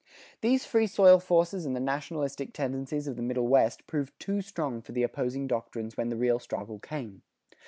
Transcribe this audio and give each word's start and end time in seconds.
These 0.41 0.65
Free 0.65 0.87
Soil 0.87 1.19
forces 1.19 1.63
and 1.63 1.75
the 1.75 1.79
nationalistic 1.79 2.53
tendencies 2.53 3.07
of 3.07 3.17
the 3.17 3.21
Middle 3.21 3.47
West 3.47 3.85
proved 3.85 4.19
too 4.19 4.41
strong 4.41 4.81
for 4.81 4.93
the 4.93 5.03
opposing 5.03 5.45
doctrines 5.45 5.95
when 5.95 6.09
the 6.09 6.15
real 6.17 6.39
struggle 6.39 6.79
came. 6.79 7.21